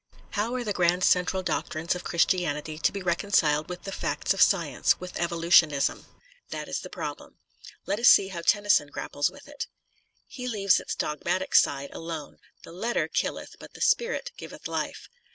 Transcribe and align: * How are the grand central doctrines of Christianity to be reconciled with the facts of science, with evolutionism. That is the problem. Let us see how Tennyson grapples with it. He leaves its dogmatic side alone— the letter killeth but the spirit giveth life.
* 0.15 0.29
How 0.31 0.55
are 0.55 0.63
the 0.63 0.73
grand 0.73 1.03
central 1.03 1.43
doctrines 1.43 1.93
of 1.93 2.03
Christianity 2.03 2.79
to 2.79 2.91
be 2.91 3.03
reconciled 3.03 3.69
with 3.69 3.83
the 3.83 3.91
facts 3.91 4.33
of 4.33 4.41
science, 4.41 4.99
with 4.99 5.15
evolutionism. 5.19 6.07
That 6.49 6.67
is 6.67 6.79
the 6.79 6.89
problem. 6.89 7.37
Let 7.85 7.99
us 7.99 8.09
see 8.09 8.29
how 8.29 8.41
Tennyson 8.41 8.87
grapples 8.87 9.29
with 9.29 9.47
it. 9.47 9.67
He 10.25 10.47
leaves 10.47 10.79
its 10.79 10.95
dogmatic 10.95 11.53
side 11.53 11.91
alone— 11.93 12.39
the 12.63 12.71
letter 12.71 13.07
killeth 13.07 13.57
but 13.59 13.75
the 13.75 13.81
spirit 13.81 14.31
giveth 14.37 14.67
life. 14.67 15.07